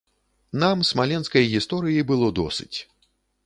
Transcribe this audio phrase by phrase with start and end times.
[0.63, 2.75] Нам смаленскай гісторыі было досыць.